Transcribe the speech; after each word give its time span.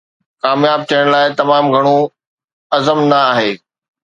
ڪامياب 0.43 0.79
ٿيڻ 0.89 1.03
لاء 1.13 1.25
تمام 1.41 1.63
گهڻو 1.73 1.97
عزم 2.75 2.99
نه 3.09 3.17
آهي 3.31 3.51